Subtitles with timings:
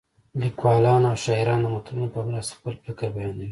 [0.41, 3.49] لیکوالان او شاعران د متلونو په مرسته خپل فکر بیانوي